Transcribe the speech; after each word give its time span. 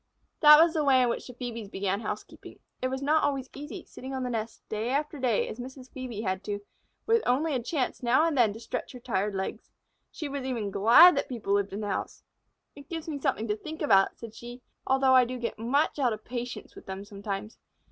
That 0.39 0.59
was 0.59 0.73
the 0.73 0.83
way 0.83 1.03
in 1.03 1.09
which 1.09 1.27
the 1.27 1.33
Phœbes 1.35 1.69
began 1.69 1.99
housekeeping. 1.99 2.57
It 2.81 2.87
was 2.87 3.03
not 3.03 3.21
always 3.23 3.51
easy, 3.53 3.85
sitting 3.85 4.15
on 4.15 4.23
the 4.23 4.31
nest 4.31 4.67
day 4.67 4.89
after 4.89 5.19
day 5.19 5.47
as 5.47 5.59
Mrs. 5.59 5.91
Phœbe 5.91 6.23
had 6.23 6.43
to, 6.45 6.59
with 7.05 7.21
only 7.27 7.53
a 7.53 7.61
chance 7.61 8.01
now 8.01 8.25
and 8.25 8.35
then 8.35 8.51
to 8.53 8.59
stretch 8.59 8.93
her 8.93 8.99
tired 8.99 9.35
legs. 9.35 9.69
She 10.09 10.27
was 10.27 10.43
even 10.43 10.71
glad 10.71 11.15
that 11.15 11.29
people 11.29 11.53
lived 11.53 11.71
in 11.71 11.81
the 11.81 11.87
house. 11.89 12.23
"It 12.75 12.89
gives 12.89 13.07
me 13.07 13.19
something 13.19 13.47
to 13.47 13.55
think 13.55 13.83
about," 13.83 14.17
said 14.17 14.33
she, 14.33 14.63
"although 14.87 15.13
I 15.13 15.23
do 15.23 15.37
get 15.37 15.59
much 15.59 15.99
out 15.99 16.13
of 16.13 16.25
patience 16.25 16.73
with 16.73 16.87
them 16.87 17.05
sometimes. 17.05 17.59